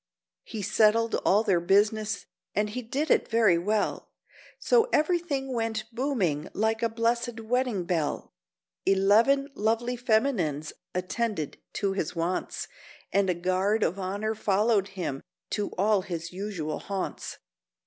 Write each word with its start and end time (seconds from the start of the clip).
He 0.43 0.63
settled 0.63 1.13
all 1.23 1.43
their 1.43 1.59
business, 1.59 2.25
and 2.55 2.71
he 2.71 2.81
did 2.81 3.11
it 3.11 3.27
very 3.27 3.59
well, 3.59 4.09
So 4.57 4.89
everything 4.91 5.53
went 5.53 5.83
booming 5.93 6.49
like 6.53 6.81
a 6.81 6.89
blessed 6.89 7.41
wedding 7.41 7.83
bell; 7.83 8.33
Eleven 8.83 9.49
lovely 9.53 9.95
feminines 9.95 10.73
attended 10.95 11.59
to 11.73 11.93
his 11.93 12.15
wants, 12.15 12.67
And 13.13 13.29
a 13.29 13.35
guard 13.35 13.83
of 13.83 13.99
honour 13.99 14.33
followed 14.33 14.87
him 14.97 15.21
to 15.51 15.69
all 15.77 16.01
his 16.01 16.33
usual 16.33 16.79
haunts. 16.79 17.37